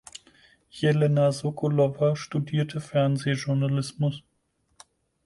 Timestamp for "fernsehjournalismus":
2.81-4.23